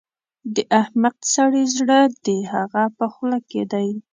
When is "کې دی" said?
3.49-3.89